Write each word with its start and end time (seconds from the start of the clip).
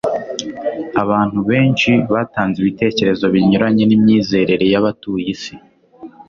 Abantu 1.03 1.39
benshi 1.49 1.91
batanze 2.13 2.55
ibitekerezo 2.59 3.25
binyuranye 3.33 3.83
n'imyizerere 3.85 4.65
y'abatuye 4.73 5.25
isi, 5.33 5.53